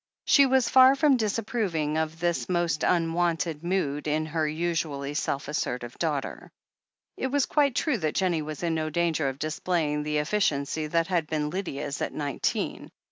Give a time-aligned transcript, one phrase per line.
[0.25, 5.47] She was far from disapproving of this most un wonted mood in her usually self
[5.47, 6.51] assertive daughter.
[7.17, 11.05] It was quite true that Jennie was in no danger of displaying the efficiency that
[11.05, 12.89] had been Lydia's at nine teen.